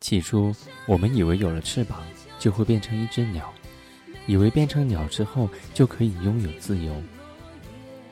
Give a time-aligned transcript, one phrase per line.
[0.00, 0.54] 起初，
[0.86, 2.02] 我们以为有了翅膀
[2.38, 3.52] 就会变成一只鸟，
[4.26, 6.94] 以为变成鸟之后就可以拥有自由。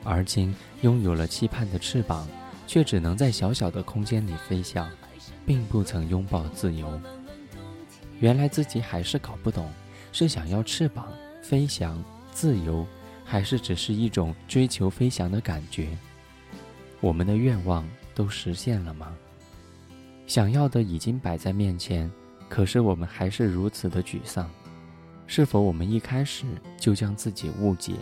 [0.03, 2.27] 而今，拥有了期盼的翅膀，
[2.65, 4.89] 却只能在小小的空间里飞翔，
[5.45, 6.99] 并不曾拥抱自由。
[8.19, 9.71] 原来自己还是搞不懂，
[10.11, 12.85] 是想要翅膀飞翔自由，
[13.23, 15.89] 还是只是一种追求飞翔的感觉？
[16.99, 19.15] 我们的愿望都实现了吗？
[20.27, 22.11] 想要的已经摆在面前，
[22.49, 24.49] 可是我们还是如此的沮丧。
[25.27, 26.45] 是否我们一开始
[26.77, 27.93] 就将自己误解，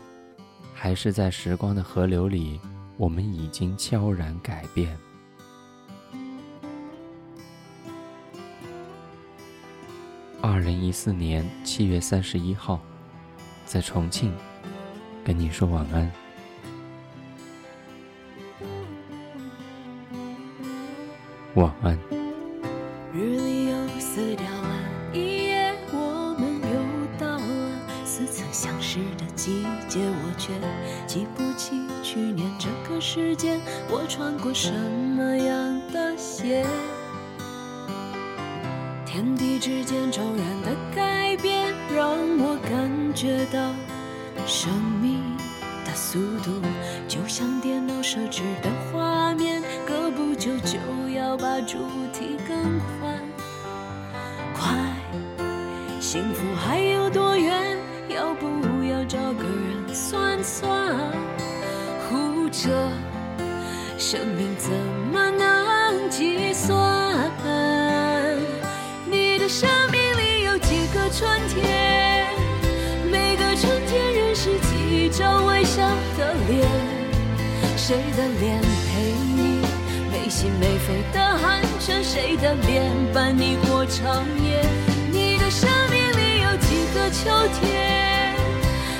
[0.74, 2.60] 还是在时光的河流里，
[2.98, 4.98] 我们已经悄然改变？
[10.42, 12.82] 二零一四年七月三十一号，
[13.66, 14.34] 在重庆，
[15.24, 16.23] 跟你说晚安。
[21.56, 21.98] 晚安。
[23.14, 24.80] 日历又撕掉了
[25.14, 27.46] 一页，我们又到了
[28.04, 30.52] 似曾相识的季节，我却
[31.06, 36.66] 记不起去年这个时间我穿过什么样的鞋。
[39.06, 43.60] 天地之间骤然的改变，让我感觉到
[44.48, 45.22] 生命
[45.86, 46.52] 的速度，
[47.08, 47.48] 就像
[51.54, 51.78] 把主
[52.12, 52.58] 题更
[53.00, 53.14] 换。
[54.56, 54.74] 快，
[56.00, 57.78] 幸福还有多远？
[58.10, 58.48] 要不
[58.86, 60.98] 要找个人算算？
[62.10, 62.90] 护着，
[64.00, 64.72] 生命怎
[65.12, 66.74] 么能计算？
[69.06, 72.30] 你的生命里有几个春天？
[73.12, 76.68] 每个春天认识几张微笑的脸，
[77.78, 79.53] 谁的脸陪你
[80.24, 82.02] 没心没肺的寒暄？
[82.02, 84.64] 谁的脸伴你过长夜？
[85.12, 87.30] 你的生命里有几个秋
[87.60, 88.34] 天？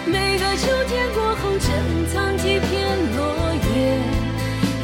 [0.06, 1.72] 每个秋天过后珍
[2.14, 4.02] 藏几片落叶，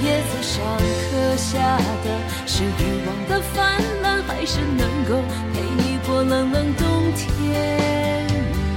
[0.02, 0.64] 叶子上
[1.12, 2.08] 刻下的
[2.48, 5.22] 是欲望的泛滥，还是能够
[5.54, 8.26] 陪你过冷冷冬天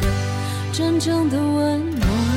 [0.00, 0.08] 的
[0.72, 2.31] 真正的温暖？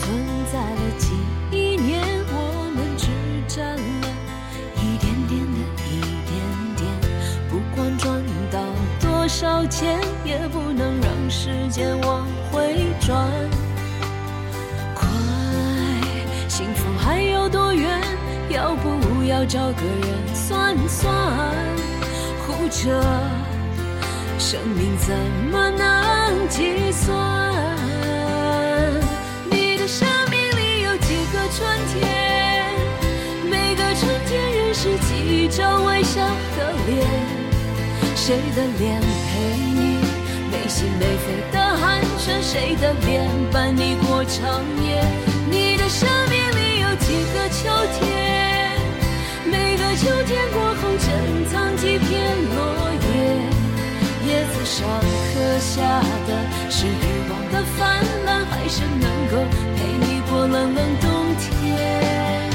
[0.00, 1.10] 存在了几
[1.50, 3.08] 亿年，我们只
[3.48, 4.06] 占了
[4.76, 5.58] 一点点的
[5.88, 6.30] 一点
[6.76, 6.80] 点。
[7.50, 8.58] 不管赚到
[9.00, 13.28] 多少钱，也不能让时间往回转。
[14.94, 15.06] 快，
[16.48, 18.00] 幸福还有多远？
[18.50, 21.12] 要不要找个人算算？
[22.46, 23.02] 护着，
[24.38, 25.16] 生命怎
[25.50, 27.51] 么能计算？
[35.42, 36.20] 一张微笑
[36.56, 37.04] 的脸，
[38.14, 39.40] 谁的脸陪
[39.74, 39.98] 你
[40.52, 42.40] 没心没肺的寒暄？
[42.40, 45.02] 谁的脸伴你过长夜？
[45.50, 48.78] 你的生命里有几个秋天？
[49.50, 52.08] 每个秋天过后珍藏几片
[52.54, 53.10] 落叶，
[54.28, 54.86] 叶子上
[55.34, 55.82] 刻下
[56.28, 56.30] 的
[56.70, 62.48] 是欲望的泛滥，还是能够陪你过冷冷冬天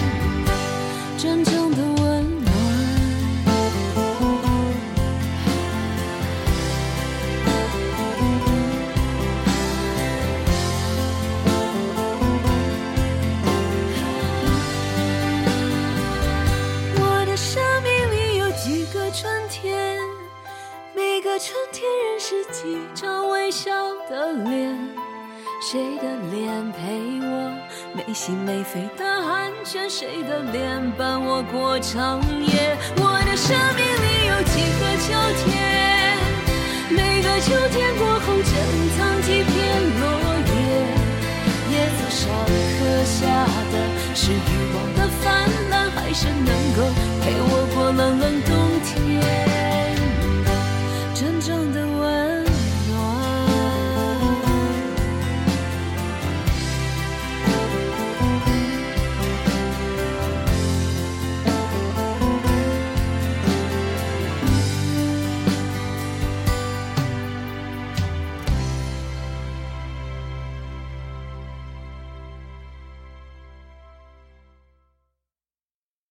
[1.18, 1.44] 真
[21.18, 23.72] 每个春天认识几张微笑
[24.08, 24.78] 的脸，
[25.60, 26.78] 谁的脸陪
[27.26, 27.52] 我
[27.92, 29.90] 没心没肺的寒暄？
[29.90, 32.78] 谁的脸伴我过长夜？
[32.98, 35.08] 我的生命里有几个秋
[35.42, 36.22] 天？
[36.92, 38.54] 每个秋天过后珍
[38.96, 39.44] 藏几